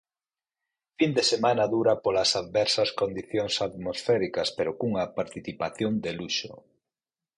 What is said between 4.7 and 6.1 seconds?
cunha participación